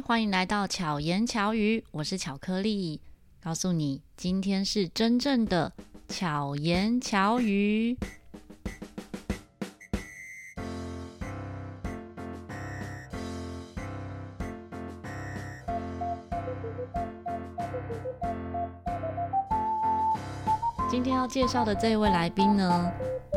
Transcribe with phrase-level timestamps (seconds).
[0.00, 3.00] 欢迎来到巧言巧语，我是巧克力，
[3.42, 5.72] 告诉你今天是真正的
[6.08, 7.96] 巧言巧语。
[20.90, 22.92] 今天要介绍的这位来宾呢，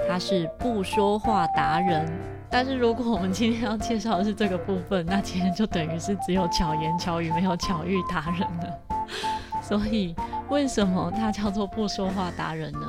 [0.07, 2.34] 他是不说话达人。
[2.49, 8.79] 但是如果我们今天要介绍的是这个部分，那今天就等于是只有巧言巧语，没有巧遇达人了。
[9.61, 10.15] 所以
[10.49, 12.79] 为什么他叫做不说话达人呢？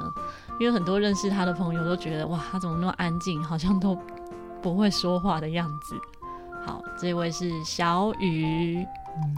[0.61, 3.99] 因为很多认识他的朋友都觉得，哇，他怎么那么安静，好像都
[4.63, 5.97] 不会说话的样子。
[6.65, 8.87] 好，这位是小雨。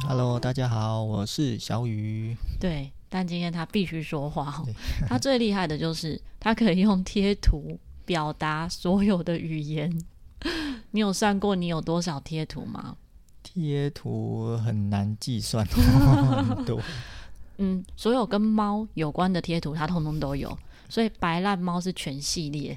[0.07, 2.37] Hello，大家好，我是小雨。
[2.61, 4.63] 对，但今天他必须说话。
[5.09, 10.03] 他最厉害的就是他可以用贴图表达所有的语言。
[10.93, 12.97] 你有算过你有多少贴图吗？
[13.43, 16.81] 贴图很难计算，很多。
[17.59, 20.57] 嗯，所有跟猫有关的贴图，它通通都有。
[20.89, 22.75] 所以白烂猫是全系列。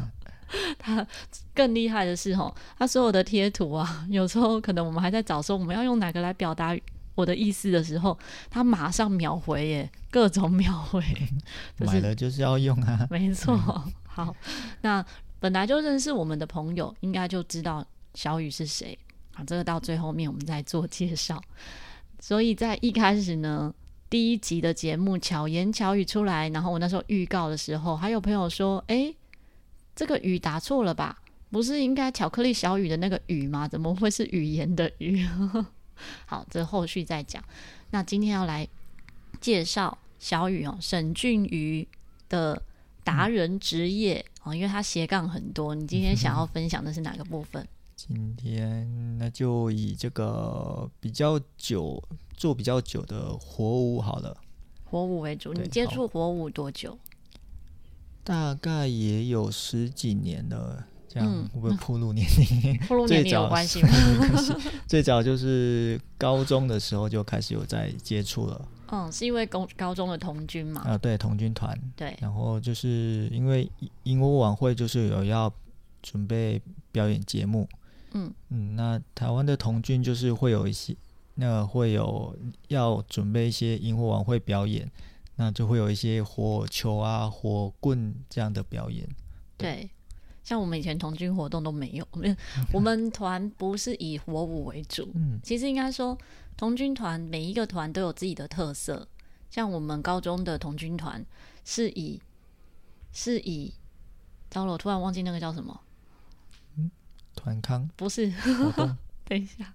[0.78, 1.06] 它
[1.54, 6.76] 更厉害的是，吼，它所有的贴图啊，有时候可能我们还在找说我们要用哪个来表达
[7.14, 8.18] 我的意思的时候，
[8.50, 11.02] 它马上秒回耶，各种秒回。
[11.78, 13.56] 买了就是要用啊，没错。
[14.14, 14.34] 好，
[14.82, 15.04] 那。
[15.42, 18.96] 本来就认识我们的朋友，应该就知道小雨是谁
[19.34, 19.42] 啊。
[19.42, 21.42] 这个到最后面我们再做介绍。
[22.20, 23.74] 所以在一开始呢，
[24.08, 29.16] 第一集的节目巧言巧语出来，然后我那时候预告的时候，还有朋友说：“诶，
[29.96, 31.20] 这个雨打错了吧？
[31.50, 33.66] 不是应该巧克力小雨的那个雨吗？
[33.66, 35.26] 怎么会是语言的语？”
[36.24, 37.42] 好，这后续再讲。
[37.90, 38.68] 那今天要来
[39.40, 41.88] 介绍小雨哦，沈俊瑜
[42.28, 42.62] 的
[43.04, 44.18] 达人职业。
[44.18, 47.64] 嗯哦，因为他斜杠很多，你今天想要分享的是哪个部分？
[47.94, 52.02] 今天那就以这个比较久
[52.36, 54.36] 做比较久的火舞好了，
[54.84, 55.52] 火舞为主。
[55.52, 56.98] 你接触火舞多久？
[58.24, 62.76] 大概也有十几年了，这样会不会暴露年龄？
[62.88, 63.90] 暴露年龄有关系吗？
[64.88, 68.68] 最早就是高中的时候就开始有在接触了。
[68.92, 70.82] 嗯，是因为高高中的童军嘛？
[70.82, 71.76] 啊，对，童军团。
[71.96, 73.66] 对，然后就是因为
[74.02, 75.50] 营火晚会就是有要
[76.02, 76.60] 准备
[76.92, 77.66] 表演节目。
[78.12, 80.94] 嗯嗯，那台湾的童军就是会有一些，
[81.36, 82.36] 那个、会有
[82.68, 84.86] 要准备一些萤火晚会表演，
[85.36, 89.08] 那就会有一些火球啊、火棍这样的表演。
[89.56, 89.90] 对，对
[90.42, 92.34] 像我们以前童军活动都没有，没有，
[92.72, 95.10] 我们团不是以火舞为主。
[95.14, 96.16] 嗯，其实应该说。
[96.54, 99.08] 童军团每一个团都有自己的特色，
[99.50, 101.24] 像我们高中的童军团
[101.64, 102.20] 是以
[103.10, 103.72] 是以，
[104.50, 105.80] 糟了，我突然忘记那个叫什么，
[106.76, 106.90] 嗯，
[107.34, 108.30] 团康不是，
[109.24, 109.74] 等一下，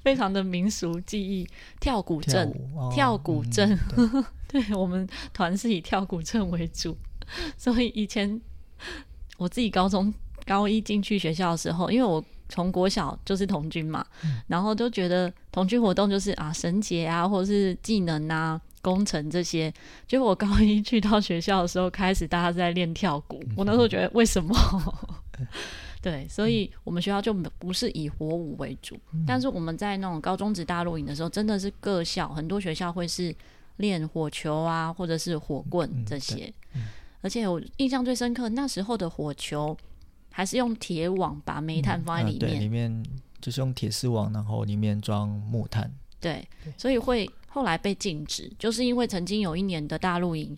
[0.00, 1.48] 非常的民俗记忆，
[1.80, 2.52] 跳古镇，
[2.92, 6.98] 跳古镇，哦、对， 对我们团是以跳古镇为主，
[7.56, 8.38] 所以以前
[9.36, 10.12] 我自己高中
[10.44, 12.24] 高一进去学校的时候，因为我。
[12.48, 19.68] 从国小就是童军嘛，嗯、然后就觉得童军活动就是啊绳结啊，或者是技能啊、工程这些。
[20.06, 23.42] 结果我高一去到学校的时候，开始大家在练跳鼓。
[23.48, 24.56] 嗯、我那时候觉得为什么？
[25.40, 25.46] 嗯、
[26.00, 33.34] 对，所以我们学校就不是以火舞为主，嗯、但是我们在那种高中职大露营的时候，真的是各校很多学校会是
[33.78, 36.44] 练火球啊，或者是火棍这些。
[36.74, 36.82] 嗯嗯、
[37.26, 39.76] 而且我印象最深刻，那时候的火球。
[40.30, 43.06] 还是用铁网把煤炭放在里面，嗯啊、对，里面
[43.40, 45.90] 就是用铁丝网，然后里面装木炭。
[46.20, 50.54] 对，所以会后来被禁止，就是因为曾经有一年的大露营，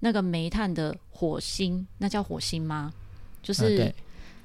[0.00, 2.92] 那个煤炭的火星，那叫火星吗？
[3.42, 3.90] 就是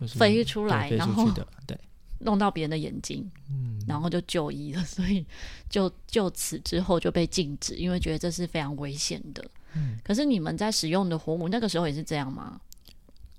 [0.08, 1.30] 飞出来，啊就是、然后
[1.68, 1.78] 对
[2.20, 5.26] 弄到别人的眼睛，嗯，然后就就医了，所以
[5.70, 9.44] 就就此之后就被禁止，因为觉得这是非常危险的。
[9.76, 12.60] 嗯，可是你们在使用的火舞那个时候也是这样吗？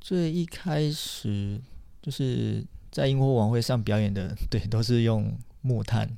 [0.01, 1.61] 最一开始
[2.01, 6.09] 就是在营火晚会上表演的， 对，都是用木炭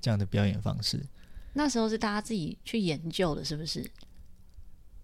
[0.00, 1.04] 这样的表演方式。
[1.54, 3.90] 那时候是大家自己去研究的，是不是？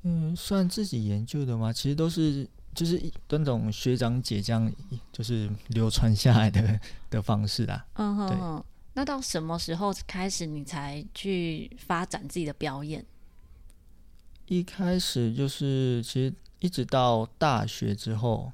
[0.02, 1.72] 嗯，算自己研究的吗？
[1.72, 4.72] 其实都是就是那种学长姐这样，
[5.12, 6.78] 就是流传下来的
[7.10, 7.84] 的方式啦。
[7.94, 8.64] 嗯哼。
[8.94, 13.04] 那到什么时候开始你才去发展自己的表演？
[14.46, 16.32] 一开始就是其实。
[16.58, 18.50] 一直到大学之后，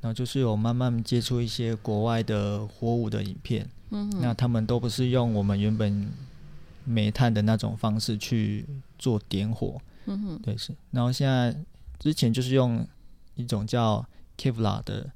[0.00, 6.08] 然后就是有慢慢接触一些国外的火舞的影片，嗯哼，那他们都不是用我们原本
[6.84, 8.64] 煤炭的那种方式去
[8.96, 10.72] 做点火，嗯哼，对是。
[10.92, 11.54] 然后现在
[11.98, 12.86] 之前就是用
[13.34, 14.06] 一种叫
[14.38, 15.10] Kevlar 的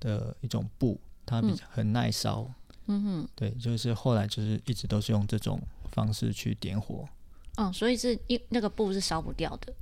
[0.00, 2.50] 的一种布，它比较很耐烧，
[2.86, 5.62] 嗯哼，对，就是后来就是一直都是用这种
[5.92, 7.08] 方式去点火。
[7.56, 9.72] 嗯，所以是一那个布是烧不掉的。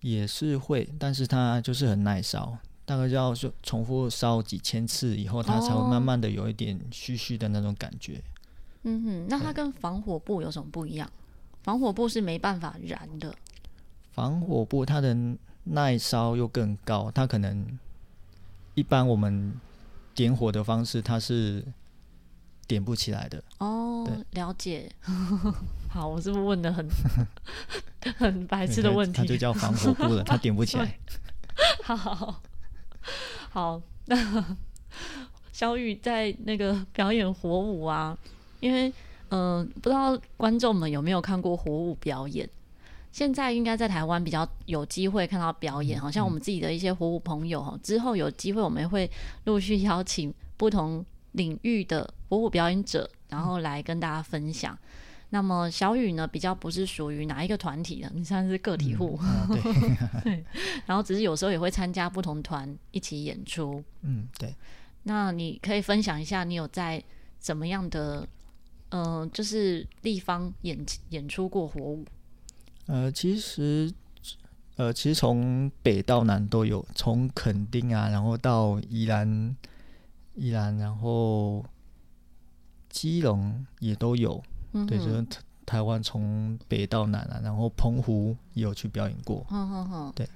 [0.00, 8.16] 也是会，但是它就是很耐烧，大概要就重复烧几千次以后，它才会慢慢的有一点虚虚的那种感觉。
[8.16, 8.22] 哦。
[8.84, 11.10] 嗯哼，那它跟防火布有什么不一样？
[11.62, 13.34] 防火布是没办法燃的。
[14.12, 15.14] 防火布它的
[15.64, 17.78] 耐烧又更高，它可能
[18.74, 19.52] 一般我们
[20.14, 21.62] 点火的方式，它是
[22.70, 23.42] 点不起来的。
[23.58, 24.88] 哦，了解。
[25.90, 26.88] 好，我是不是问的很
[28.16, 29.18] 很白痴的问题？
[29.18, 30.96] 他就叫防火布了，它点不起来。
[31.82, 32.40] 好 好
[33.50, 34.56] 好，那
[35.52, 38.16] 小雨在那个表演火舞啊，
[38.60, 38.88] 因为
[39.30, 42.48] 嗯、呃，不知道观众们有没有看过火舞表演？
[43.10, 49.10] 现在应该在台湾比较有机会看到表演，好像我们自己的一些火舞朋友哈，之后有机会我们会
[49.46, 54.78] 陆续邀请不同领域的火舞表演者，然后来跟大家分享。
[55.32, 59.62] 那么小雨呢，比较不是属于哪一个团体的，你算是个体户，嗯啊、对，
[60.24, 60.44] 对。
[60.86, 63.82] 然后只是有时候也会参加不同团一起演出。
[64.02, 64.52] 嗯，对。
[65.04, 67.02] 那你可以分享一下，你有在
[67.38, 68.26] 怎么样的，
[68.88, 70.76] 嗯、呃，就是地方演
[71.10, 72.04] 演出过火舞？
[72.86, 73.92] 呃，其实，
[74.74, 79.56] 呃，其实从北到南都有，从垦丁啊，然后到宜兰，
[80.40, 81.62] 宜兰，然后
[82.88, 84.42] 基隆也都有。
[84.72, 85.26] 嗯、对，就是
[85.66, 89.46] 台湾从北到南啊，然后澎湖也有去表演过。
[89.50, 90.28] 嗯嗯嗯，对。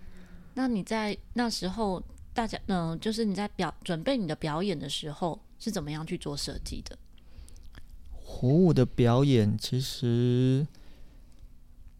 [0.54, 2.02] 那你在那时候，
[2.32, 6.98] 大家嗯、呃，就是你在表准备你的表演的时候，是怎么样去做设计的？
[8.22, 10.66] 火舞的表演其实，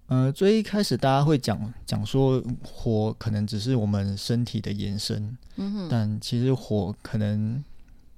[0.07, 5.37] 呃，最一开始大家会讲讲说，火可能只是我们身体的延伸。
[5.57, 5.89] 嗯哼。
[5.89, 7.63] 但其实火可能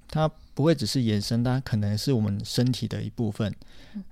[0.07, 0.31] 它。
[0.57, 3.55] 不会只是延伸，它可能是我们身体的一部分。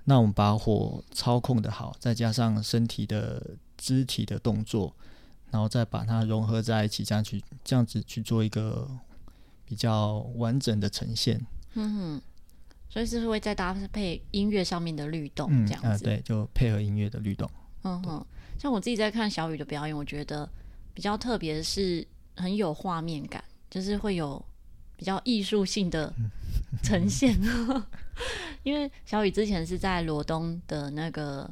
[0.04, 3.44] 那我们把火操控的好，再加上身体的
[3.76, 4.94] 肢体的动作，
[5.50, 8.88] 然后再把它融合在一起，这样去这样子去做一个
[9.64, 11.44] 比较完整的呈现。
[11.74, 12.22] 嗯哼，
[12.88, 15.88] 所以是会再搭配音乐上面的律动，这样子？
[15.88, 17.50] 嗯呃、对，就配合音乐的律动。
[17.82, 18.24] 嗯哼，
[18.56, 20.48] 像我自己在看小雨的表演，我觉得
[20.94, 22.06] 比较特别的是
[22.36, 24.40] 很有画面感，就是会有。
[24.96, 26.12] 比较艺术性的
[26.82, 27.38] 呈现，
[28.64, 31.50] 因为小雨之前是在罗东的那个，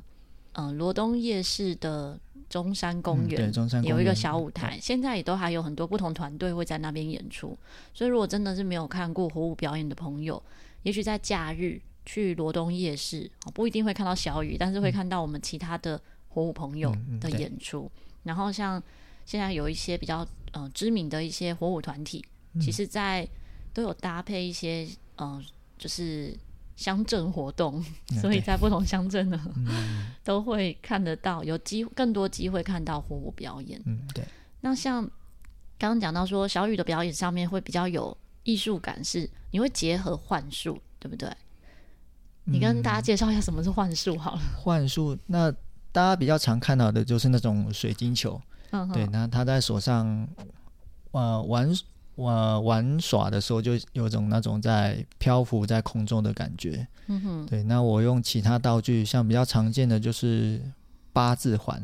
[0.53, 2.19] 嗯、呃，罗东夜市的
[2.49, 7.57] 中山公园、嗯、有一个小舞台，现在也都还有很多不同团队会在那边演出。
[7.93, 10.43] 所以，如果真的是没有看过火舞表演的朋友，
[10.83, 17.91] 也许在假日去罗东夜市，不一定会看到小雨，但是会看到我们其他的火舞朋友的演出。
[18.23, 18.83] 然后，像
[19.27, 22.25] 现在有一些比较呃知名的一些火舞团体。
[22.61, 23.29] 其实，在
[23.73, 25.45] 都有搭配一些，嗯、呃，
[25.77, 26.33] 就是
[26.77, 27.85] 乡镇活动，
[28.21, 33.81] 所以在不同乡镇呢，嗯、 都会看得到，有机更多机会看到火舞表演。
[33.87, 34.25] 嗯，对。
[34.61, 35.03] 那像
[35.77, 41.29] 刚刚讲到说，小雨的表演上面会比较有艺术感，是你会结合幻术，对不对？
[42.45, 44.41] 你跟大家介绍一下什么是幻术好了。
[44.63, 45.51] 幻术，那
[45.91, 48.41] 大家比较常看到的就是那种水晶球，
[48.71, 50.29] 嗯、对，那他在手上，
[51.11, 51.75] 呃，玩。
[52.17, 56.87] 我玩耍的时候就有种那种在漂浮在空中的感觉。
[57.07, 57.63] 嗯哼，对。
[57.65, 60.61] 那我用其他道具，像比较常见的就是
[61.13, 61.83] 八字环。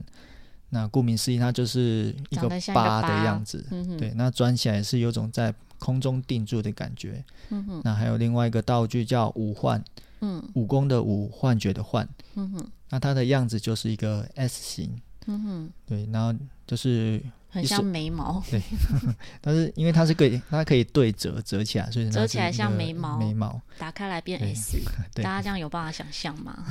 [0.71, 3.67] 那顾名思义，它就是一个八的样子。
[3.71, 4.13] 嗯哼，对。
[4.15, 7.25] 那转起来是有种在空中定住的感觉。
[7.49, 7.81] 嗯哼。
[7.85, 9.83] 那还有另外一个道具叫五幻。
[10.21, 10.43] 嗯。
[10.55, 12.09] 武功的武，幻觉的幻。
[12.37, 12.71] 嗯哼。
[12.89, 15.01] 那它的样子就是一个 S 型。
[15.27, 15.73] 嗯哼。
[15.87, 17.23] 对，然后就是。
[17.53, 18.63] 很像眉毛，对，
[19.43, 24.79] 但是因为它是可以，它可以对折折起来，所以折起来像眉毛，眉毛打开来变 S，
[25.21, 26.65] 大家这样有办法想象吗？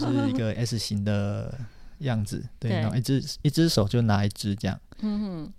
[0.00, 1.54] 就是一个 S 型的
[1.98, 5.52] 样子，对，然后一只一只手就拿一只这样，嗯哼，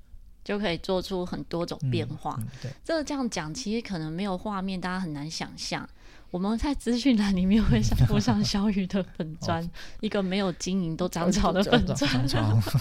[0.43, 2.35] 就可以做出很多种变化。
[2.39, 5.87] 嗯嗯、对，这个这样讲其实可能没有画面，大家很难想象。
[6.33, 9.63] 我们在资讯栏里面会上附上小雨的粉砖，
[10.01, 12.27] 一个没有经营都长草的粉砖，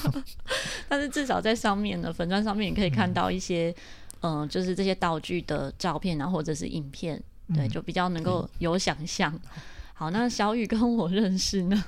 [0.88, 3.68] 但是至少在上面呢，粉砖上面你可以看到一些，
[4.22, 7.22] 嗯、呃，就是这些道具的照片，然后或者是影片，
[7.54, 9.38] 对，就比较能够有想象。
[9.92, 11.84] 好，那小雨跟我认识呢，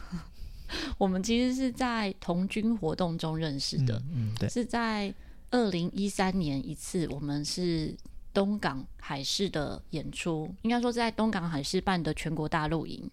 [0.98, 5.14] 我们其实是在童军活动中认识的，嗯，嗯对，是在
[5.50, 7.96] 二零一三年一次，我们是。
[8.34, 13.08] 东港海事的演出，应该说在东港海事办的全国大露营，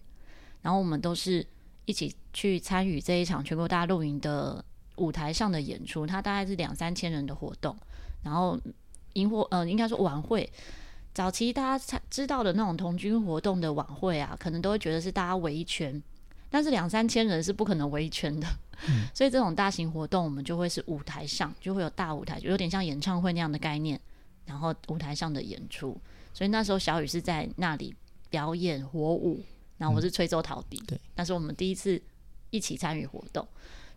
[0.60, 1.46] 然后我们都是
[1.86, 4.62] 一起去参与这一场全国大露营的
[4.96, 6.04] 舞台上的演出。
[6.04, 7.74] 它大概是两三千人的活动，
[8.22, 8.58] 然后
[9.14, 10.50] 萤火呃，应该说晚会
[11.14, 16.02] 早期大家才知道的那种童军活动的晚会啊，可能都会觉得是大家围一圈，
[16.50, 18.46] 但是两三千人是不可能围一圈的。
[18.88, 24.00] 嗯、 所以这种大型活动，我们就会是舞台上就会有大舞台，就有点像演唱会那样的概念，
[24.46, 25.96] 然后舞台上的演出。
[26.34, 27.94] 所以那时候小雨是在那里
[28.30, 29.42] 表演火舞，
[29.78, 30.82] 然后我是吹奏陶笛。
[30.86, 32.00] 对、嗯，那是我们第一次
[32.50, 33.46] 一起参与活动。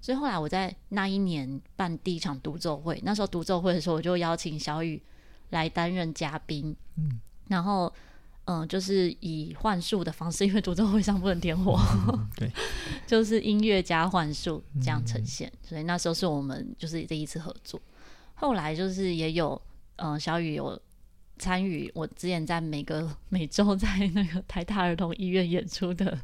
[0.01, 5.01] 所以后来我在那一年办第一场独奏会，那时候独奏会的时候，我就邀请小雨
[5.49, 6.75] 来担任嘉宾。
[6.97, 7.91] 嗯，然后
[8.43, 12.51] 嗯，就是以幻术的方式，因为独奏会上不能点火，嗯、对，
[13.07, 15.47] 就是音乐加幻术这样呈现。
[15.47, 17.81] 嗯、所以那时候是我们就是第一次合作。
[18.35, 19.59] 后来就是也有
[19.97, 20.81] 嗯，小雨有。
[21.37, 26.17] 参与我之前在每个每周在那个台大儿童医院演出的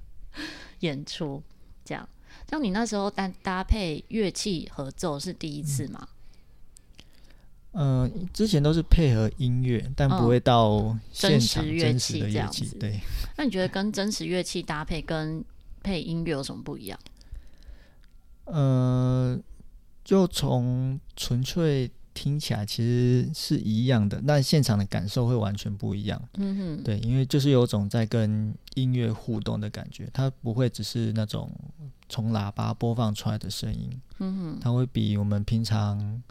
[0.80, 1.44] 演出，
[1.84, 2.08] 这样，
[2.50, 6.08] 像你那时候搭搭配乐器合奏是第一次吗？
[7.74, 12.78] 嗯、呃，之前都是配合音乐，但不会到现场真实的乐器这样子。
[12.80, 12.98] 对，
[13.36, 15.44] 那你觉得跟真实乐器搭配跟
[15.84, 16.98] 配音乐有什么不一样？
[18.46, 19.38] 呃，
[20.06, 21.92] 就从纯粹。
[22.14, 26.22] 听起来其实是一样的，但现场的感受会完全不一样。
[26.38, 31.50] 嗯哼，对，因为就是有种在跟音乐互动的感觉，它不会只是那种
[32.10, 33.90] 从喇叭播放出来的声音。
[34.20, 36.22] 嗯哼，它会比我们平常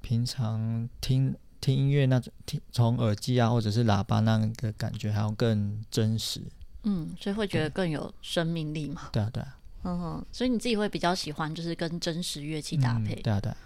[0.00, 6.40] 平常听听音乐那种听从耳机啊或者是喇叭那个感觉还要更真实。
[6.84, 9.10] 嗯，所以会觉得更有生命力嘛？
[9.12, 9.58] 对啊，对啊。
[9.84, 13.14] 嗯哼，所以你自己会比较喜欢就是跟真实乐器搭配？
[13.16, 13.56] 嗯，对啊，对啊。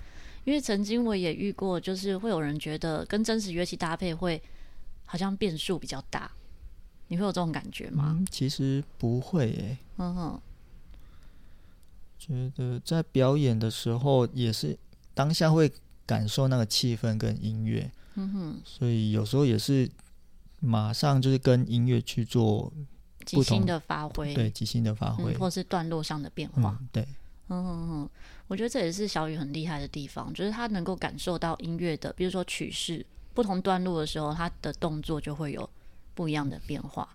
[0.46, 4.40] 因为曾经我也遇过，就是会有人觉得跟真实乐器搭配会
[5.04, 6.30] 好像变数比较大，
[7.08, 8.14] 你会有这种感觉吗？
[8.16, 9.78] 嗯，其实不会诶、欸。
[9.96, 10.40] 嗯哼，
[12.16, 14.78] 觉得在表演的时候也是
[15.14, 15.70] 当下会
[16.06, 17.90] 感受那个气氛跟音乐。
[18.14, 19.90] 嗯哼，所以有时候也是
[20.60, 22.72] 马上就是跟音乐去做
[23.24, 27.04] 即兴的发挥，对，即兴的发挥，嗯，或是段落上的变化，嗯、对。
[27.48, 28.10] 嗯嗯嗯，
[28.48, 35.68] 我觉得这也是小雨很厉害的地方，就是他能够感受到音乐的，比如说曲式不同段落的时候，他的动作就会有
[36.14, 37.08] 不一样的变化。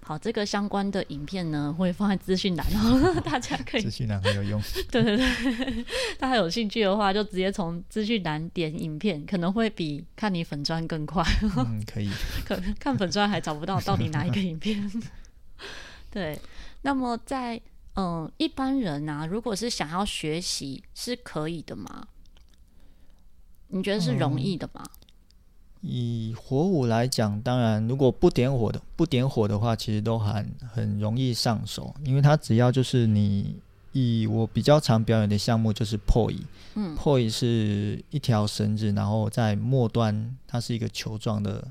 [0.00, 4.62] 好，这个相关的影片呢，会放在资讯栏，然 后大家可以资讯栏很有用。
[4.90, 5.84] 对对对，
[6.18, 11.22] 大家有兴趣的话，就直接从资讯栏点影片，可能会比看你粉砖更快。
[11.56, 12.10] 嗯，可以。
[12.44, 14.90] 可看粉砖还找不到到底哪一个影片。
[16.10, 16.38] 对，
[16.82, 17.60] 那么在。
[18.00, 22.06] 嗯，一般人啊，如果是想要学习，是可以的吗？
[23.66, 24.84] 你觉得是容易的吗？
[24.84, 33.56] 嗯，以火舞来讲，当然，如果不点火的，不点火的话，其实都很很容易上手，因为它只要就是你
[33.90, 36.36] 以我比较常表演的项目就是 Poi，
[36.76, 41.66] 嗯，Poi 是一条绳子，然后在末端它是一个球状的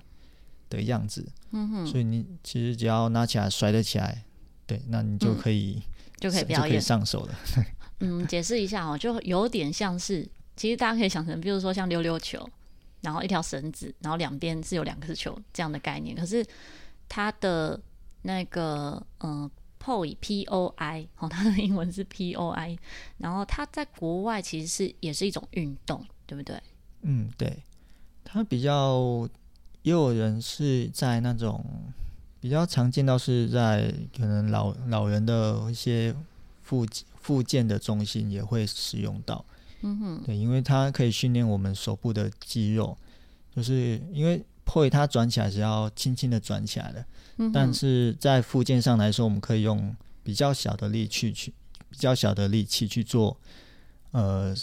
[0.69, 4.25] 的样子，嗯哼，所以你其实只要拿起来甩得起来，
[4.65, 5.77] 对，那你就可以。
[5.77, 7.36] 嗯就可以表演上手了。
[8.00, 12.47] 嗯，解释一下哦，就有点像是，其实大家可以想成，比如说像溜溜球，
[13.01, 16.15] 然后一条绳子，然后两边是有两个球这样的概念。
[16.15, 16.45] 可是
[17.09, 17.79] 它的
[18.21, 19.50] 那个嗯
[19.83, 22.77] ，poi p o i 哦，它的英文是 p o i，
[23.17, 26.62] 然后它在国外其实是也是一种运动，对不对？
[27.01, 27.63] 嗯，对。
[28.24, 29.27] 它比较
[29.81, 31.65] 也有人是在那种。
[32.39, 36.15] 比较常见到是在可能老老人的一些
[36.62, 36.86] 附
[37.20, 39.44] 附件的中心也会使用到，
[39.82, 42.98] 嗯哼，对，因为它可以训练我们手部的肌肉，
[43.56, 47.06] 就是因为 poi 它转起来是要轻轻的转起来的，
[47.38, 51.53] 嗯，但是在附件上来说，我们可以用比较小的力去去
[51.89, 53.36] 比较小的力气去做
[54.12, 54.56] 呃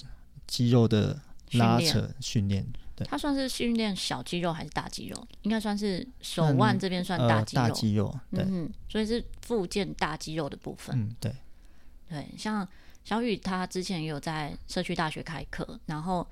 [0.47, 1.21] 肌肉的
[1.52, 2.66] 拉扯训练。
[2.97, 5.29] 对，它算是训练小肌肉还是大肌肉？
[5.43, 7.63] 应该算是手腕这边算大肌肉。
[7.63, 10.97] 呃、大肌肉，对，嗯，所以是附件大肌肉的部分。
[10.99, 11.35] 嗯，对，
[12.09, 12.67] 对，像
[13.05, 16.27] 小雨他之前也有在社区大学开课，然后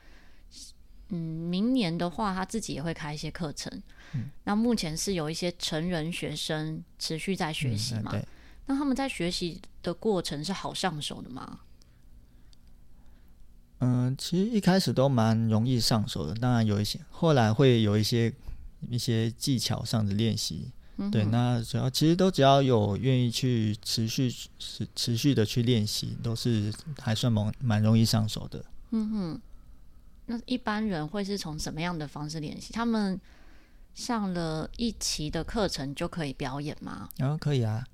[1.09, 3.83] 嗯，明年的话他自己也会开一些课程。
[4.15, 8.15] 嗯，那目前是有一些成人学生持续在学习嘛？
[8.67, 11.61] 那他们在学习的过程是好上手的吗？
[13.85, 18.33] 嗯，其实一开始都蛮容易上手的，当然有一些，后来会有一些
[18.89, 20.71] 一些技巧上的练习。
[20.99, 28.65] 嗯、对，那只要其实都只要有愿意去持续持持续的去练习，都是还算蛮蛮容易上手的。
[28.91, 29.41] 嗯哼，
[30.27, 32.73] 那一般人会是从什么样的方式练习？
[32.73, 33.21] 他们
[33.95, 37.09] 上了一期的课程就可以表演吗？
[37.19, 37.85] 啊，可以啊。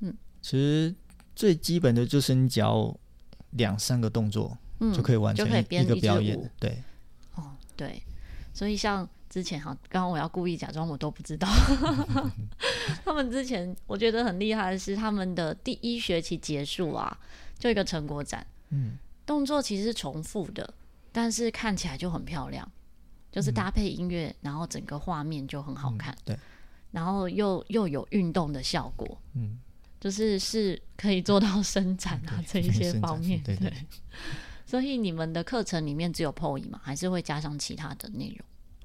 [0.00, 0.94] 嗯，其实
[1.36, 2.96] 最基本的就是你只要
[3.50, 4.56] 两三个动作。
[4.94, 6.82] 就可以完成一个表演，对，
[7.34, 8.02] 哦，对，
[8.52, 11.48] 所以像之前哈，刚刚我要故意假装我都不知道。
[13.04, 17.16] 他们之前我觉得很厉害的是，他们的第一学期结束啊，
[17.58, 18.46] 就一个成果展。
[18.70, 20.74] 嗯，动作其实是重复的，
[21.12, 22.70] 但是看起来就很漂亮，
[23.30, 26.12] 就是搭配音乐，嗯、然后整个画面就很好看。
[26.12, 26.38] 嗯、对，
[26.90, 29.18] 然后又又有运动的效果。
[29.34, 29.58] 嗯，
[30.00, 33.42] 就是是可以做到伸展啊这一些方面。
[33.42, 33.76] 对，对，对，
[34.66, 36.80] 所以你们的课程里面只有 POE 吗？
[36.82, 38.38] 还是会加上其他的内容？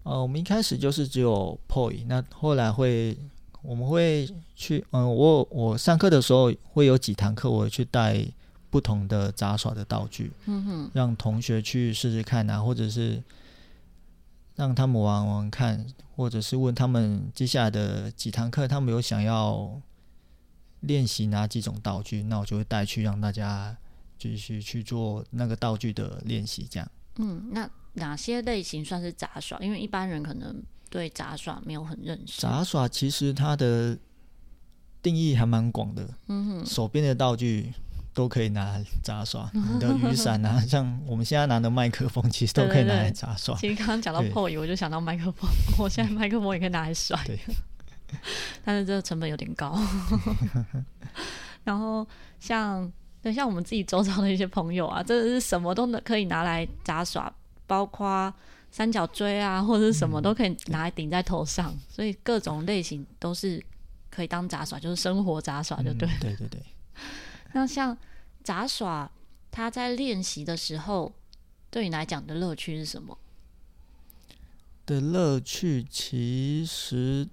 [0.04, 3.18] 呃，我们一开始就是只有 POE，那后来会
[3.62, 8.26] 我们会去，嗯、呃，我我上课的时候会有几堂课，我会去带
[8.70, 13.22] 不同的杂耍的道具，嗯哼，让同学去试试看啊，或者是
[14.56, 19.82] 让他们玩玩看，或者是问他们接下来的几堂课，他们有想要
[20.82, 23.76] 练习哪几种道具，那我就会带去让大家
[24.20, 26.92] 继续去做那个道具的练习，这样。
[27.16, 27.68] 嗯，那。
[27.94, 29.58] 哪些类型算是杂耍？
[29.60, 30.56] 因为一般人可能
[30.92, 32.40] 对杂耍没有很认识。
[32.40, 33.98] 杂耍其实它的
[35.02, 37.74] 定义还蛮广的，嗯哼，手边的道具
[38.14, 39.50] 都可以拿来杂耍。
[39.74, 43.58] 你的雨伞啊， 像我们现在拿的麦克风，其实都可以拿来杂耍。
[43.58, 45.50] 其实刚刚讲到 POE，我就想到麦克风。
[45.80, 47.38] 我现在麦克风也可以拿来甩，对
[48.64, 49.78] 但是这个成本有点高。
[51.64, 52.08] 然后
[52.40, 52.90] 像
[53.22, 57.34] 等像我们自己周遭的一些朋友啊，真的是什么都能可以拿来杂耍。
[57.68, 58.34] 包括
[58.72, 63.64] 三角锥啊，或者是什么都可以拿来顶在头上，嗯、所以各种类型都是
[64.10, 66.20] 可以当杂耍，就是生活杂耍，就对、嗯。
[66.20, 66.60] 对对对。
[67.54, 67.96] 那像
[68.44, 69.12] 杂耍，
[69.52, 71.14] 他在练习的时候，
[71.70, 73.16] 对你来讲的乐趣是什么？
[74.88, 77.28] 的乐趣其实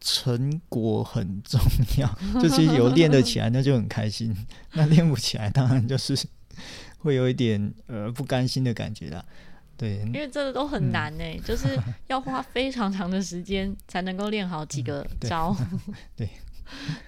[0.00, 1.60] 成果很重
[1.98, 4.32] 要， 就是有练得起来，那就很开心；
[4.74, 6.16] 那练不起来，当然就是。
[7.02, 9.24] 会有一点呃不甘心的感觉啦，
[9.78, 11.68] 对，因为这个都很难呢、欸，嗯、就是
[12.08, 15.80] 要花非常长的时间才能够练好几个招，嗯、
[16.14, 16.30] 对，对。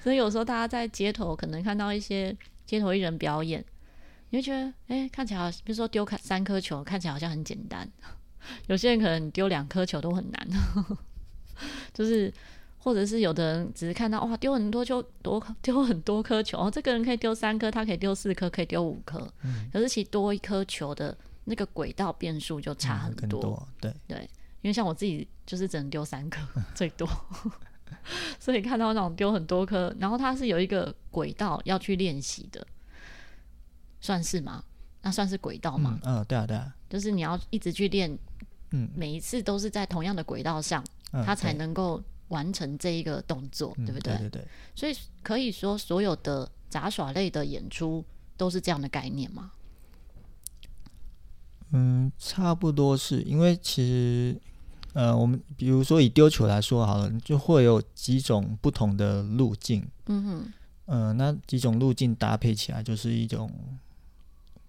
[0.02, 2.34] 所以有时候大家在街头可能看到一些
[2.64, 3.62] 街头艺人表演，
[4.30, 7.86] 你会觉得哎、欸，看起来比如说丢三颗球，看起来好像很简单，
[8.69, 10.49] 有些人可能丢两颗球都很难，
[11.93, 12.32] 就是。
[12.84, 19.21] 或者是有的人只是看到哇，丢很多球多丢很多颗球哦，这个人可以丢三颗，他可以丢四颗，可以丢五颗。
[19.45, 23.38] 嗯，可是其实多一颗球的那个轨道变数就差很多。
[23.38, 24.30] 嗯、多对对，
[24.62, 26.40] 因为像我自己就是只能丢三颗
[26.75, 27.08] 最多，
[28.40, 32.66] 所以看到那种丢很多颗，然后它是有一个轨道要去练习的，
[34.00, 34.64] 算是吗？
[35.02, 36.00] 那算是轨道吗？
[36.02, 38.18] 嗯，嗯，对啊对啊，就是你要一直去练，
[38.73, 42.02] 嗯，每一次都是在同样的轨道上，嗯、它才能够。
[42.32, 44.14] 完成这一个动作，对不对？
[44.14, 44.49] 嗯、对对对。
[44.75, 48.02] 所以可以说，所有的杂耍类的演出
[48.36, 49.52] 都是这样的概念吗？
[51.71, 54.40] 嗯，差不多是因为其实，
[54.95, 59.86] 呃，我们比如说以丢球来说好了，就会有几种不同的路径。
[60.06, 60.52] 嗯哼。
[60.86, 63.50] 呃，那几种路径搭配起来，就是一种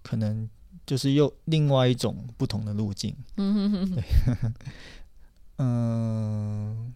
[0.02, 0.48] 可能
[0.86, 3.14] 就是又另外一种不同的路径。
[3.36, 3.94] 嗯哼哼。
[3.94, 4.04] 对。
[5.58, 6.94] 嗯。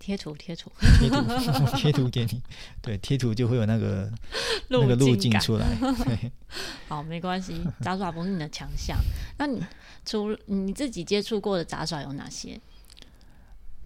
[0.00, 2.42] 贴图，贴图，贴图，贴图给你。
[2.80, 4.10] 对，贴图就会有那个
[4.68, 5.66] 那个路径出来。
[6.06, 6.32] 对，
[6.88, 8.96] 好，没关系，杂耍不是你的强项。
[9.36, 9.62] 那你
[10.06, 12.58] 除你自己接触过的杂耍有哪些？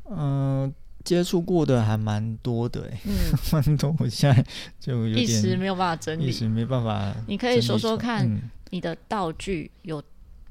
[0.08, 0.16] 嗯、
[0.62, 0.72] 呃，
[1.02, 3.12] 接触过的还蛮多的，哎，嗯，
[3.52, 3.92] 蛮多。
[3.98, 4.46] 我现在
[4.78, 7.12] 就有点一时没有办法整理，一时没办法。
[7.26, 10.00] 你可以说说看，你的道具有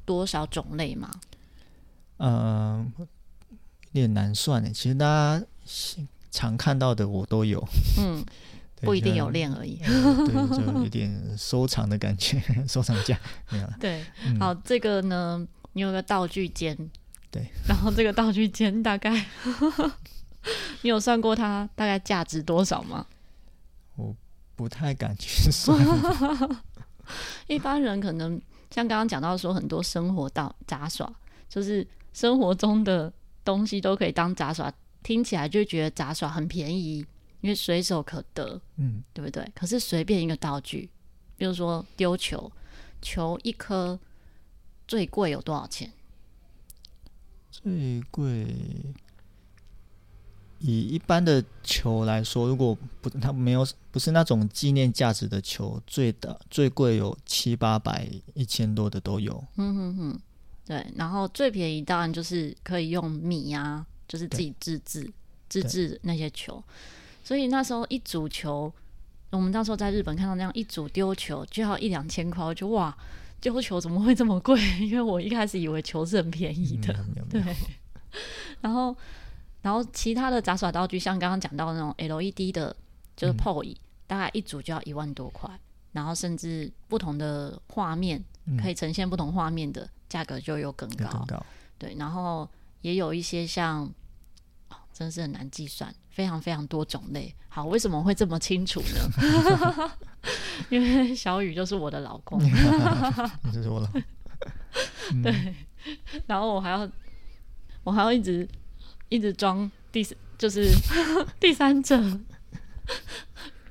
[0.04, 1.10] 多少种类吗？
[2.18, 3.08] 嗯、呃，
[3.94, 4.70] 有点难算诶。
[4.74, 5.46] 其实大家。
[6.32, 7.64] 常看到的我都有，
[8.00, 8.26] 嗯，
[8.82, 13.18] 不一定有练而已，嗯， 对，就有点收藏的感觉， 收藏价
[13.52, 13.68] 没有。
[13.80, 16.76] 对，嗯，好，这个呢，你有个道具间，
[17.30, 19.26] 对，然后这个道具间大概，
[20.82, 23.06] 你有算过它大概价值多少吗？
[23.96, 24.16] 我
[24.56, 25.78] 不太敢去算，
[27.48, 31.08] 一般人可能像刚刚讲到说，很多生活到杂耍，
[31.48, 33.14] 就是生活中的
[33.46, 34.74] 东西都可以当杂耍。
[35.04, 37.06] 听起来就觉得杂耍很便宜，
[37.42, 39.46] 因为随手可得，嗯，对不对？
[39.54, 40.90] 可是随便一个道具，
[41.38, 42.52] 比如说丢球，
[43.02, 44.00] 球一颗
[44.88, 45.92] 最贵有多少钱？
[47.52, 48.48] 最贵，
[50.60, 59.44] 以一般的球来说，如果不它没有不是那种纪念价值的球，最的最贵有七八百、一千多的都有。
[59.58, 60.20] 嗯哼哼，
[60.66, 60.88] 对。
[60.96, 63.86] 然后最便宜当然就是可以用米啊。
[64.08, 65.12] 就是自己自制
[65.50, 66.64] 自制那些球，
[67.24, 68.72] 所以那时候一组球，
[69.32, 72.96] 我们那时候在日本看到那样一组丢球就要一两千块，我就哇，
[73.42, 74.60] 丢球怎么会这么贵？
[74.80, 77.56] 因为我一开始以为球是很便宜的，嗯、 对。
[78.62, 78.96] 然后，
[79.62, 82.76] 然后其他的杂耍道具，像刚刚讲到那种 LED 的，
[83.16, 85.50] 就是 POY，、嗯、大概一组就要一万多块。
[85.92, 88.24] 然后，甚至不同的画面
[88.62, 91.06] 可以呈现不同画面的价格就又更高。
[91.08, 91.46] 更高
[91.78, 92.50] 对，然后
[92.84, 93.84] 也有一些像，
[94.70, 97.34] 哦、真是很难计算，非常非常多种类。
[97.50, 99.92] 好，为什么会这么清楚呢？
[100.70, 102.40] 因为小雨就是我的老公，
[103.52, 104.02] 就是我老公。
[105.24, 105.56] 对，
[106.28, 106.90] 然后我还要，
[107.84, 108.48] 我还要一直
[109.10, 110.06] 一直装第，
[110.38, 110.70] 就是
[111.40, 111.98] 第三者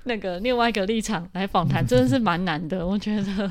[0.04, 3.50] 那个另外一个立场来访谈，真的是蛮难的，我觉得。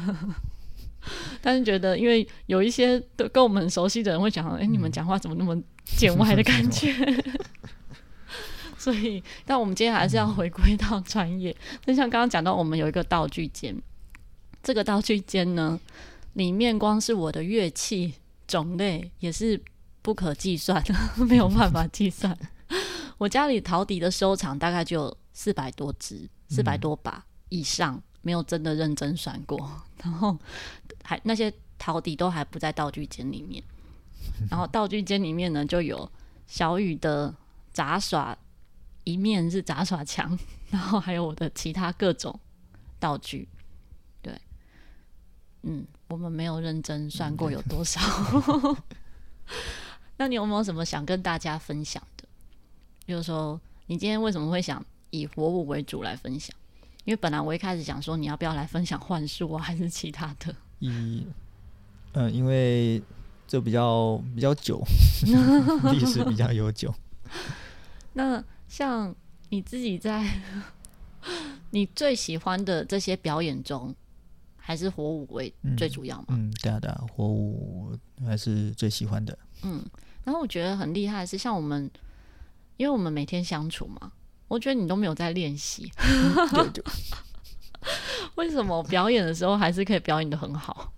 [1.41, 6.93] 但是觉得，因为有一些都跟我们很熟悉的人会讲，哎、欸，你们讲话怎么那么见外的感觉？
[8.77, 11.55] 所以，但我们今天还是要回归到专业。
[11.85, 13.75] 就像刚刚讲到，我们有一个道具间，
[14.63, 15.79] 这个道具间呢，
[16.33, 18.15] 里面光是我的乐器
[18.47, 19.61] 种类也是
[20.01, 22.35] 不可计算的，没有办法计算。
[23.19, 29.59] 我家里陶笛的收藏大概就有四百多支，四百多把以上，没有真的认真算过。
[30.03, 30.35] 然后
[31.03, 33.63] 还那些陶笛都还不在道具间里面。
[34.49, 36.11] 然后道具间里面呢，就有
[36.47, 37.33] 小雨的
[37.71, 38.37] 杂耍。
[39.03, 40.37] 一面是杂耍墙，
[40.69, 42.39] 然后还有我的其他各种
[42.99, 43.49] 道具。
[44.21, 44.39] 对，
[45.63, 47.99] 嗯，我们没有认真算过有多少。
[50.17, 52.27] 那你有没有什么想跟大家分享的？
[53.07, 56.55] 就是说，你今天为什么会想以活物为主来分享？
[57.03, 60.55] 因为本来我一开始想说，你要不要来分享幻术啊，还是其他的？
[60.81, 61.25] 以，
[62.13, 63.01] 嗯、呃，因为
[63.47, 64.83] 这比较比较久，
[65.93, 66.93] 历史比较悠久。
[68.13, 69.15] 那像
[69.49, 70.27] 你自己在
[71.71, 73.95] 你最喜欢的这些表演中，
[74.57, 76.25] 还是火舞为最主要吗？
[76.29, 79.37] 嗯，嗯，对啊，对啊，火舞还是最喜欢的。
[79.63, 79.81] 嗯，
[80.23, 81.89] 然后我觉得很厉害的是，像我们，
[82.77, 84.11] 因为我们每天相处嘛，
[84.47, 85.91] 我觉得你都没有在练习。
[88.35, 90.93] 为什么表演的时候还是可以表演的很好？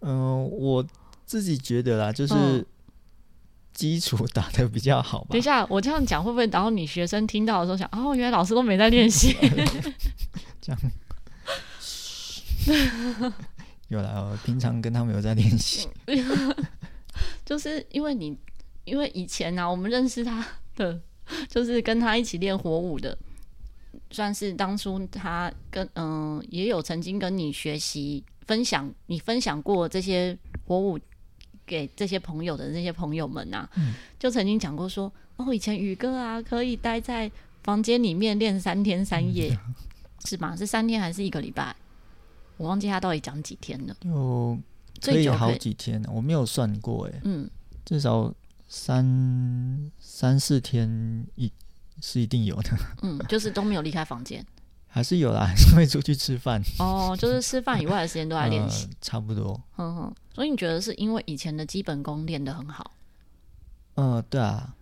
[0.00, 0.86] 嗯、呃，我
[1.24, 2.34] 自己觉得啦，就是。
[2.34, 2.64] 嗯
[3.74, 5.28] 基础打的比较好吧？
[5.30, 6.44] 等一下，我这样讲会不会？
[6.48, 9.36] 然后你学生听到的时候想，哦，原来老师都没在练习。
[10.60, 10.80] 这样，
[13.86, 15.88] 有啦，我平常跟他们有在练习。
[17.44, 18.36] 就是因为你，
[18.82, 20.44] 因为以前呢、啊，我们认识他
[20.74, 21.00] 的，
[21.48, 23.16] 就是跟他一起练火舞的，
[24.10, 30.98] 算是当初他跟嗯、呃，也有曾经跟你学习分享，你分享过这些火舞。
[31.66, 37.30] 给这些朋友的那些朋友们啊，嗯、就曾经讲过说，哦，以前宇哥啊，可以待在
[37.62, 39.74] 房间里面练三天三夜，嗯、
[40.24, 40.56] 是吗？
[40.56, 41.76] 是三天还是一个礼拜？
[42.56, 43.94] 我忘记他到底讲几天了。
[44.00, 44.58] 有
[45.02, 47.20] 可以好几天呢，我没有算过哎。
[47.24, 47.46] 嗯，
[47.84, 48.32] 至少
[48.66, 50.88] 三三四天
[51.34, 51.52] 一
[52.00, 52.70] 是一定有的。
[53.02, 54.44] 嗯，就是都没有离开房间。
[54.86, 56.62] 还是有啦，还 是会出去吃饭。
[56.78, 59.60] 哦，就是吃饭以外的时间都在练习、呃，差不多。
[59.76, 62.92] 嗯哼，所以你觉得是因为以前的基本功练得很好？
[63.96, 64.74] 嗯、呃，对啊。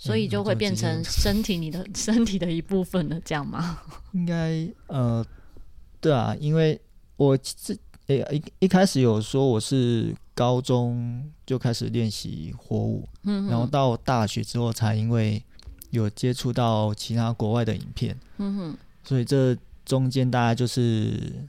[0.00, 3.80] 所以就会变成 身体你的身体的一部分了，这样吗？
[4.12, 5.24] 应该呃，
[6.00, 6.80] 对啊，因为
[7.16, 7.76] 我这
[8.06, 15.42] 诶一一开始有说我是高中就开始练习火舞，嗯，然后到大学之后才因为
[15.90, 18.78] 有接触到其他国外的影片，嗯哼。
[19.04, 21.48] 所以这中间大概就是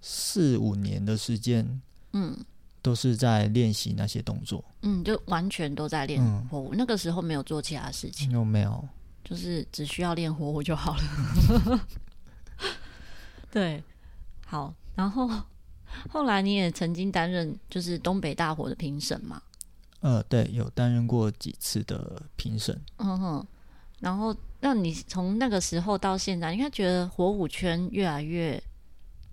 [0.00, 1.80] 四五年的时间，
[2.12, 2.36] 嗯，
[2.82, 6.74] 都是在练习那些动作，嗯，就完全都在练火舞。
[6.74, 8.88] 嗯、那个时候没有做其他事情，有没有？
[9.22, 11.86] 就是只需要练火舞就好了。
[13.52, 13.82] 对，
[14.46, 14.74] 好。
[14.96, 15.30] 然后
[16.08, 19.40] 后来你也曾经担任就是东北大火的评审嘛？
[20.00, 22.78] 呃，对，有担任过几次的评审。
[22.98, 23.46] 嗯哼，
[24.00, 24.36] 然后。
[24.62, 28.62] 那你从那个时候到现在，应该觉得火舞圈越来越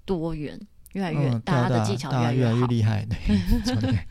[0.05, 0.57] 多元，
[0.93, 3.05] 越来越、嗯、大家的技巧越来越好，越来越厉害。
[3.05, 4.05] 对，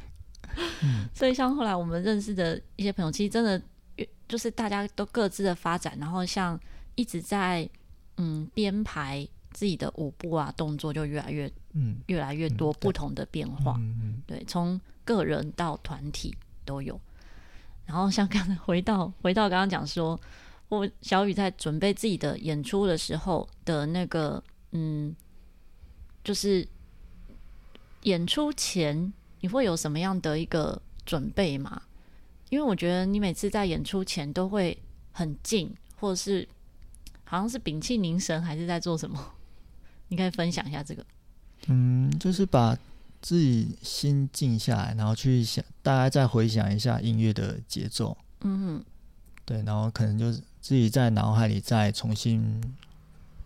[1.15, 3.59] 所以像后来我们认识的一些朋友，其实真的
[3.95, 6.61] 越就是大家都各自的发展，然后像
[6.97, 7.67] 一直在
[8.19, 13.77] 嗯编排自己的舞步啊动作，就越来越嗯越来越多不同的变化。
[13.79, 17.01] 嗯、对，从个人到团体都有。
[17.87, 20.21] 然后像刚才回到 回到刚刚讲说。
[20.69, 25.15] 我小雨在准备自己的演出的时候的那个，嗯，
[26.25, 26.67] 就是
[28.03, 31.81] 演出前你会有什么样的一个准备吗？
[32.49, 34.77] 因为我觉得你每次在演出前都会
[35.13, 36.49] 很静，或者是
[37.23, 39.35] 好像是屏气凝神，还是在做什么？
[40.09, 41.07] 你可以分享一下这个。
[41.69, 42.77] 嗯，就是把
[43.27, 48.17] 自己心静下来，然后去想，大概再回想一下音乐的节奏。
[48.43, 48.85] 嗯哼，
[49.45, 52.63] 对，然后可能就是自己在脑海里再重新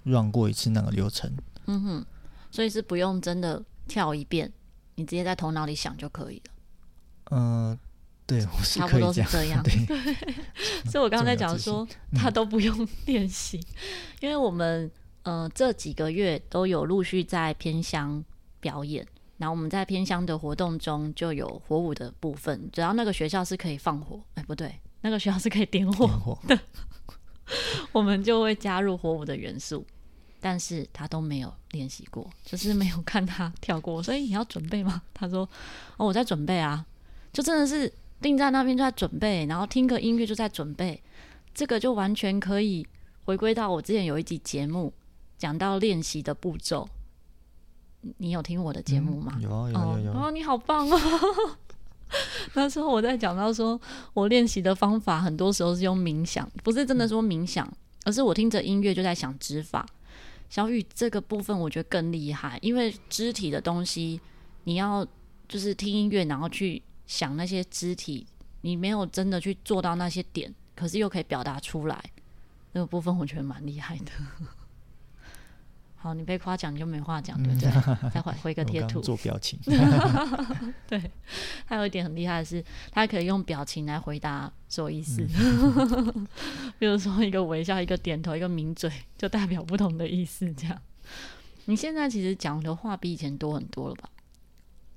[0.05, 1.35] run 过一次那个流程。
[1.65, 2.07] 嗯哼，
[2.51, 4.53] 所以是不用真的跳一遍，
[4.97, 6.53] 你直接在头脑里想就可以了。
[7.31, 7.79] 嗯、呃，
[8.27, 9.63] 对，我是差不多是这样。
[9.63, 10.15] 对，对，
[10.93, 13.65] 所以我刚才讲说，他都不用练习，嗯、
[14.21, 14.91] 因为我们
[15.23, 18.23] 呃这几个月都有陆续在偏乡
[18.61, 19.07] 表演，
[19.41, 26.39] 然后我们在偏乡的活动中就有火舞的部分，只要那个学校是可以放火，哎，不对，那个学校是可以点火的，火
[27.91, 29.85] 我们就会加入火舞的元素。
[30.43, 35.03] 但是他都没有练习过，就是没有看他跳过，所以你要准备吗？
[35.13, 35.47] 他说
[35.99, 36.83] ：“哦，我在准备啊。”
[37.31, 41.03] 就真的是定在那边就在准备，然后听个音乐就在准备，
[41.53, 42.87] 这个就完全可以
[43.27, 44.91] 回归到我之前有一集节目
[45.37, 46.89] 讲到练习的步骤。
[48.19, 49.35] 你有听我的节目吗？
[49.37, 50.13] 嗯、有有有有。
[50.13, 50.99] 哦，你好棒哦！
[52.55, 53.81] 那时候我在讲到说，
[54.15, 57.71] 我练习的方法很多时候是用冥想，不是真的说冥想，
[58.05, 59.87] 而是我听着音乐就在想指法。
[60.49, 64.21] 小雨这个部分我觉得更厉害，因为肢体的东西
[64.65, 65.07] 你要
[65.49, 66.83] 就是听音乐，然后去。
[67.11, 68.25] 想那些肢体，
[68.61, 72.01] 你没有真的去做到那些点，可是又可以表达出来，
[72.71, 74.13] 那个部分我觉得蛮厉害的。
[76.03, 77.71] 好，你被夸奖你就没话讲，对不对？
[77.71, 79.59] 嗯、 再回回个贴图，做表情。
[80.89, 80.99] 对，
[81.67, 85.27] 还有一点很厉害的是，他可以用表情来回答所有意思。
[85.39, 86.27] 嗯、
[86.81, 90.51] 比如说一个微笑，一个点头，一个抿嘴，就代表不同的意思。
[90.55, 90.81] 这样，
[91.67, 94.09] 你现在其实讲的话比以前多很多了吧？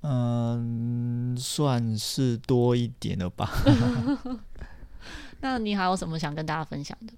[0.00, 3.50] 嗯，算是多一点了吧。
[5.40, 7.12] 那你还有什么想跟大家分享的？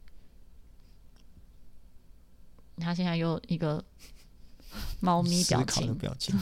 [2.79, 3.83] 他现在又一个
[5.01, 6.35] 猫咪表情，表情。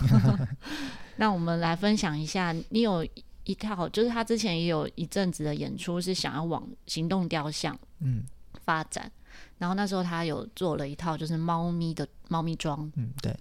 [1.17, 3.07] 那我们来分享一下，你有
[3.45, 8.25] 一套，就是他之前也有一阵子的演出是想要往行动雕像嗯
[8.65, 13.37] 发展，嗯、然后那时候他有做了一套就是猫咪的猫咪装，嗯对。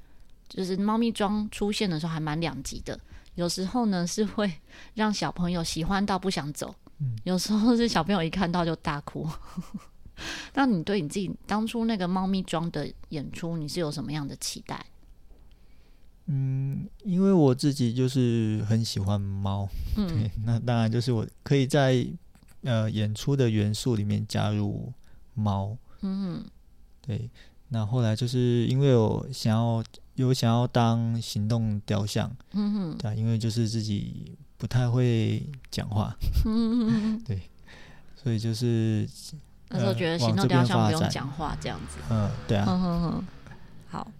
[0.49, 2.99] 就是猫咪装出现的时候还蛮两极的，
[3.33, 4.51] 有时候呢是会
[4.93, 9.27] 让小朋友喜欢到不想走，嗯、有时候是小朋友一看到就大哭。
[10.53, 14.85] 那你对你自己当初那个猫咪装的演出，你是有什么样的期待？
[16.25, 22.05] 嗯，因为我自己就是很喜欢猫，嗯， 对，那当然就是我可以在
[22.61, 24.91] 呃演出的元素里面加入
[25.33, 26.43] 猫，嗯，
[27.01, 27.29] 对。
[27.69, 29.83] 那后来就是因为我想要。
[30.15, 37.41] 有想要当行动雕像，嗯哼，对，因为就是自己不太会讲话，嗯哼， 对，
[38.15, 39.09] 所以就是
[39.73, 43.25] 那时候觉得行动雕像不用讲话这样子，嗯，对啊，嗯哼哼，
[43.89, 44.11] 好，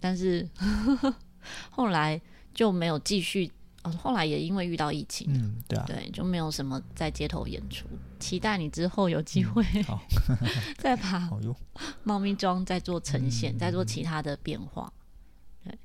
[0.00, 1.14] 但是呵 呵
[1.70, 2.20] 后来
[2.54, 3.50] 就没有继续，
[3.82, 7.86] 哦，后来也因为遇到疫情，嗯，对啊，对，就没有什么在街头演出，
[8.20, 10.00] 期待你之后有机会，嗯，好，
[10.78, 11.28] 再把
[12.04, 14.92] 猫咪装再做呈现，嗯，再做其他的变化。
[15.64, 15.76] 对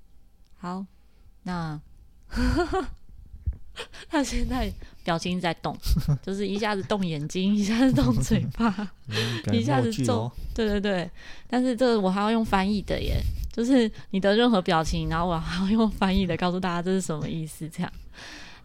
[0.59, 0.85] 好，
[1.43, 1.81] 那
[4.09, 4.71] 他现在
[5.05, 5.73] 表情在动，
[6.21, 8.91] 就是一下子动眼睛， 一下子动嘴巴，
[9.53, 11.09] 一下子皱，对对对。
[11.47, 13.21] 但是这个我还要用翻译的耶，
[13.53, 17.69] 就是你的任何表情，然后我还要用翻译的告诉大家这是什么意思。
[17.69, 17.93] 这样，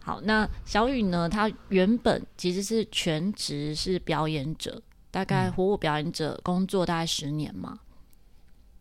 [0.03, 1.29] 好，那小雨呢？
[1.29, 7.79] 他原本其实是全职是表演者，大概火舞表演者工作大概十年嘛。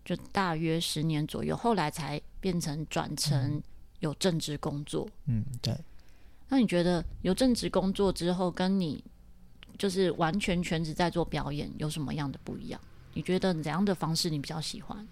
[0.03, 3.62] 就大约十年左右，后来才变成转成
[4.01, 5.07] 有正职工作。
[5.27, 5.73] 嗯，对。
[6.51, 9.03] 那你觉得有正职工作之后，跟你
[9.79, 12.79] 就是完全全职在做表演，有什么样的不一样？
[13.15, 15.09] 你觉得怎样的方式你比较喜欢？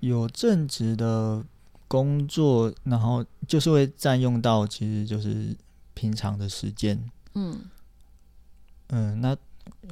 [0.00, 1.42] 有正职的
[1.88, 5.56] 工作，然后就是会占用到，其实就是
[5.94, 7.02] 平常的时间。
[7.34, 7.60] 嗯
[8.88, 9.34] 嗯，那。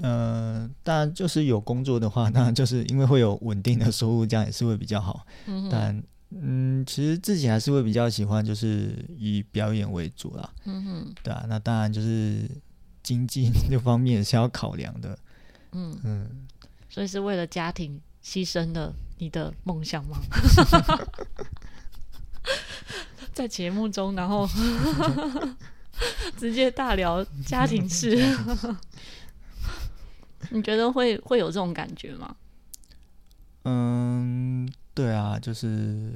[0.02, 5.26] 呃，当然就是有工作的话，当然就是因为会有稳定的收入，这样也是会比较好。
[5.46, 10.52] 嗯，但嗯，其实自己还是会比较喜欢，就是以表演为主啦。
[10.64, 12.50] 嗯哼，对啊，那当然就是
[13.02, 15.18] 经济 这方面也是要考量的。
[15.72, 16.46] 嗯嗯，
[16.88, 20.18] 所以是为了家庭牺牲了你的梦想吗？
[23.32, 24.48] 在节目中，然后
[26.38, 28.16] 直接大聊家庭事。
[30.50, 32.34] 你觉得会会有这种感觉吗？
[33.64, 36.10] 嗯，对啊，就是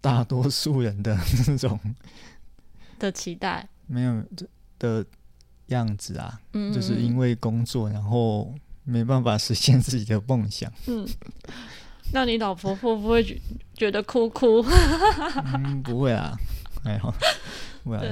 [0.00, 1.14] 大多数人的
[1.46, 1.78] 那种
[2.98, 4.24] 的期待，没有
[4.78, 5.04] 的
[5.66, 10.72] 样子啊，嗯，就是因为工作，然后没办法实现自己的梦想。
[10.86, 11.06] 嗯，
[12.14, 13.38] 那你老婆会不会觉
[13.74, 14.64] 觉得哭哭？
[15.54, 16.34] 嗯，不会啊，
[16.82, 17.14] 还好。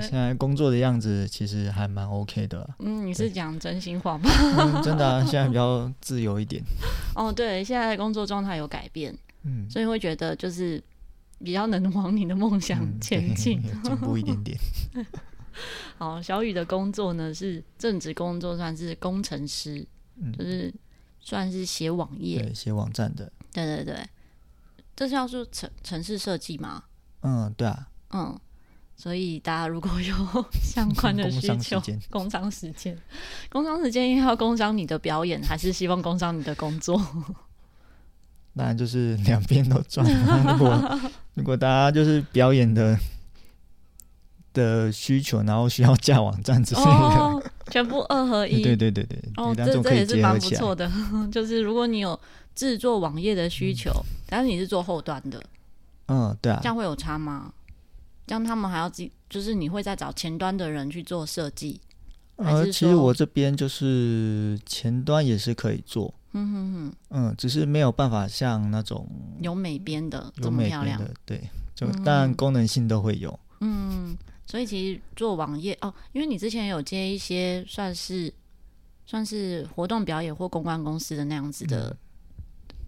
[0.01, 2.69] 现在工作的样子其实还蛮 OK 的。
[2.79, 4.31] 嗯，你是讲真心话吗？
[4.59, 6.63] 嗯，真的啊，现在比较自由一点。
[7.17, 10.83] 哦，对，现在的工作状态有改变，嗯，所以会觉得就是
[11.39, 14.59] 比较能往你的梦想前进，进步一点点。
[15.99, 20.73] 好，小雨的工作呢是正职工作，算是工程师，嗯、就是
[21.21, 23.31] 算是写网页、对，写网站的。
[23.53, 24.03] 对对对，
[24.97, 26.85] 这是要做城城市设计吗？
[27.21, 27.89] 嗯，对啊。
[28.15, 28.39] 嗯，
[29.03, 30.15] 所以大家如果有
[30.63, 32.97] 相关的需求，工商时间，
[33.49, 36.97] 工商时间应该要工商你的表演，还是希望工商你的工作？
[38.55, 40.07] 当然就是两边都赚。
[40.45, 41.01] 如果
[41.35, 42.97] 如果大家就是表演的。
[44.55, 48.61] 的需求，然后需要架网站之类的，哦，全部二合一。
[48.63, 50.93] 对对对对，哦，这这也是蛮不错的。
[51.33, 52.21] 就是如果你有
[52.55, 55.43] 制作网页的需求，嗯，但是你是做后端的，
[56.09, 57.51] 嗯，对啊，这样会有差吗？
[58.33, 61.79] 这样他们还要自己，就是你会再找前端的人去做设计，
[62.37, 69.07] 呃，其实我这边就是前端也是可以做，嗯哼哼，嗯，只是没有办法像那种
[69.43, 74.17] 有美编的这么漂亮，对，就当然功能性都会有，嗯。
[74.47, 78.33] 所以其实做网页哦，因为你之前有接一些算是
[79.05, 81.95] 算是活动表演或公关公司的那样子的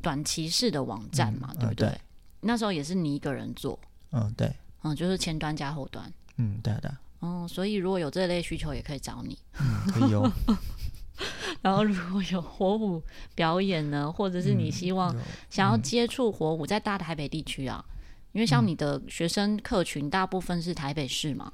[0.01, 1.89] 短期式的网站嘛，嗯、对不对？
[1.89, 2.01] 对，
[2.41, 3.79] 那时候也是你一个人做，
[4.11, 4.51] 嗯，对，
[4.85, 6.97] 嗯，就是前端加后端，嗯，对的。
[7.21, 10.31] 哦，所以如果有这类需求，也可以找你，嗯，可以有。
[11.63, 13.03] 然后如果有火舞
[13.35, 15.15] 表演呢，或者是你希望
[15.49, 17.85] 想要接触火舞，在大台北地区啊。
[18.33, 21.53] 因为像你的学生客群大部分是台北市嘛，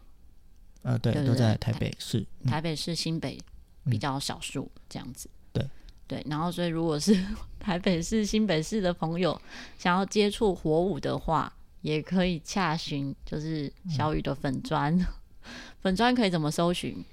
[0.83, 3.39] 呃，对，对对都在台北市，台北市、新北
[3.85, 5.29] 比较少数这样子。
[5.53, 5.69] 对
[6.09, 7.15] 对，然后所以如果是
[7.61, 9.39] 台北市、新北市的朋友
[9.79, 15.07] 想要接触火舞的话，也可以洽询，就是小雨的粉砖，嗯、
[15.81, 17.05] 粉砖可以怎么搜寻？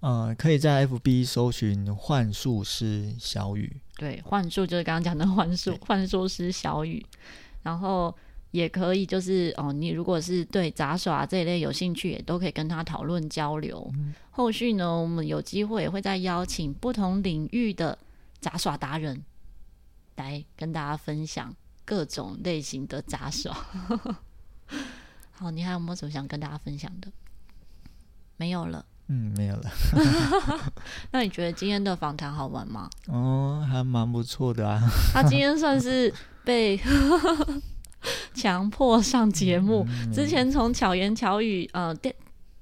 [0.00, 3.80] 呃，可以在 FB 搜寻幻术师小雨。
[3.96, 7.04] 对，幻术就是刚刚讲的幻术，幻术师小雨。
[7.62, 8.14] 然后
[8.50, 13.90] 也可以，就是哦，你如果是对杂耍这一类有兴趣，也都可以跟他讨论交流。
[13.94, 17.98] 嗯、后续呢，我们有机会也会再邀请不同领域的
[18.40, 19.24] 杂耍达人
[20.16, 23.54] 来跟大家分享各种类型的杂耍。
[25.32, 27.10] 好，你还有没有什么想跟大家分享的？
[28.36, 28.84] 没有了。
[29.08, 29.70] 嗯，没有了。
[31.12, 32.88] 那你觉得今天的访谈好玩吗？
[33.08, 34.80] 哦，还蛮不错的啊。
[35.12, 36.80] 他今天算是被
[38.32, 39.84] 强迫上节目。
[39.88, 42.14] 嗯、之前从巧言巧语，呃，电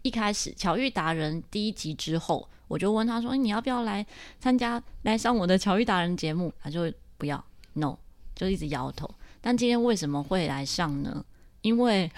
[0.02, 4.04] 一开始巧遇达人第一集之后，我就问他说：“你要不要来
[4.40, 7.96] 参加，来上我的巧遇达人节目？”他就不要，no，
[8.42, 9.08] 就一直摇头。
[9.40, 11.24] 但今天为什么会来上呢？
[11.62, 12.10] 因为，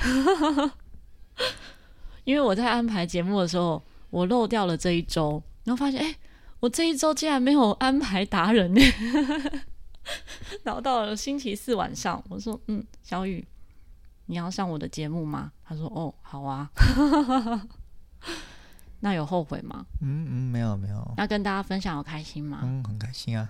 [2.25, 3.83] 因为我在安排节目的时候。
[4.15, 6.15] 我漏掉了这一周，然后发现，哎，
[6.61, 8.81] 我这一周竟然没有安排达人呢。
[10.63, 13.45] 然后到了星期四晚上，我说，嗯，小雨，
[14.27, 15.51] 你要上我的节目吗？
[15.65, 16.71] 他说，哦，好啊。
[19.05, 19.85] 那有后悔吗？
[20.01, 21.15] 嗯嗯，没有没有。
[21.19, 22.61] 那跟大家分享，有开心吗？
[22.63, 23.47] 嗯，很开心啊。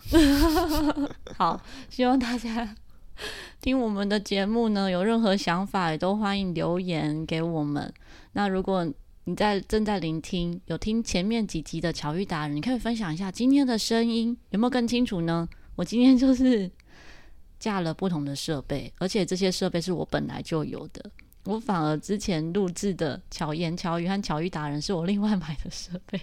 [1.39, 2.75] 好，希望大家
[3.63, 7.95] 听我们的节目呢，有任何想法也都欢迎留言给我们。
[8.33, 8.85] 那如果
[9.27, 15.49] 你在正在聆听，有听前面几集的巧遇达人，你可以分享一下今天的声音有没有更清楚呢？
[15.77, 16.69] 我今天就是
[17.61, 21.09] 架了不同的设备，而且这些设备是我本来就有的。
[21.45, 26.19] 我反而之前录制的巧言巧语和巧遇达人是我另外买的设备，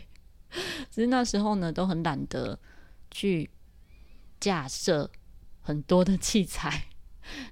[0.89, 2.57] 只是那时候呢都很懒得
[3.09, 3.49] 去
[4.39, 5.09] 架设
[5.61, 6.85] 很多的器材。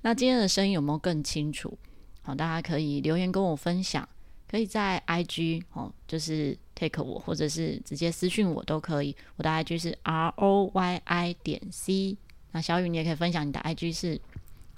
[0.01, 1.77] 那今天的声音有没有更清楚？
[2.21, 4.07] 好，大家可以留言跟我分享。
[4.49, 9.15] 可以在 IG 哦，就是 take 我，或者是直接私讯我都可以。
[9.35, 12.17] 我的 IG 是 R O Y I 点 C。
[12.51, 14.19] 那小雨，你也可以分享你的 IG 是？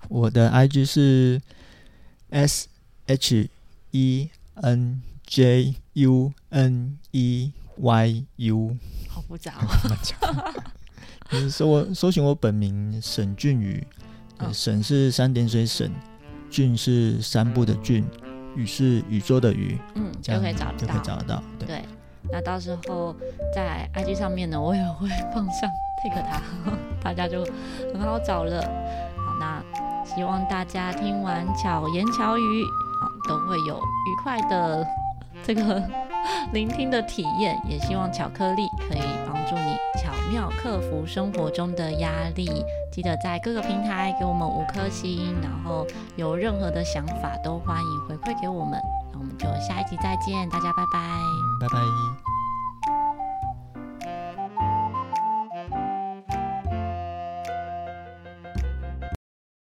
[0.10, 1.42] 我的 IG 是
[2.32, 2.68] S
[3.12, 3.50] H
[3.92, 8.78] E N J U N E Y U。
[9.10, 9.68] 好复杂哦。
[11.32, 13.86] 你搜我搜寻我本名沈俊宇，
[14.54, 15.92] 沈是三点水沈，
[16.50, 18.06] 俊是三部的俊。
[18.54, 21.44] 宇是宇宙的宇，嗯，就可以找得到，就可以找得到。
[21.58, 21.82] 对，对，
[22.30, 23.16] 那到时候
[23.56, 25.70] 在 IG 上面呢，我也会放上
[26.04, 26.42] take 他，
[27.02, 27.46] 大家就
[27.94, 28.62] 很好找了。
[29.16, 29.64] 好，那
[30.06, 32.81] 希望大家听完巧言巧语，啊，
[33.28, 34.86] 都会有愉快的
[35.44, 35.82] 这 个
[36.54, 37.60] 聆听的体验。
[37.68, 42.50] 也希望巧克力可以帮助你巧妙克服生活中的压力。
[42.92, 48.80] 记得在各个平台给我们五颗星，然后有任何的想法都欢迎回馈给我们。
[49.14, 51.00] 那我们就下一集再见，大家拜拜，
[51.62, 52.41] 拜拜。